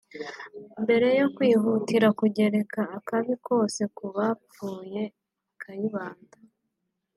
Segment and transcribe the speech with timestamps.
[0.83, 5.01] Mbere yo kwihutira kugereka akabi kose ku bapfuye
[5.61, 6.37] (Kayibanda